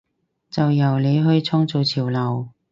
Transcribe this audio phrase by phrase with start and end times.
[0.49, 2.49] 就由你去創造潮流！